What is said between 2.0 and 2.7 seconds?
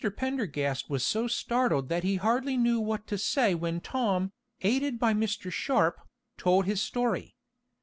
he hardly